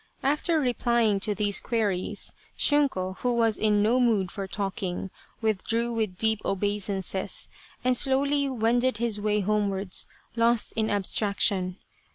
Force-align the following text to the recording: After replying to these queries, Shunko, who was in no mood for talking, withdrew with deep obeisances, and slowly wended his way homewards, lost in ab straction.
After 0.23 0.59
replying 0.59 1.19
to 1.19 1.35
these 1.35 1.59
queries, 1.59 2.33
Shunko, 2.57 3.17
who 3.19 3.33
was 3.35 3.59
in 3.59 3.83
no 3.83 3.99
mood 3.99 4.31
for 4.31 4.47
talking, 4.47 5.11
withdrew 5.41 5.93
with 5.93 6.17
deep 6.17 6.41
obeisances, 6.43 7.47
and 7.83 7.95
slowly 7.95 8.49
wended 8.49 8.97
his 8.97 9.21
way 9.21 9.41
homewards, 9.41 10.07
lost 10.35 10.73
in 10.75 10.89
ab 10.89 11.03
straction. 11.03 11.75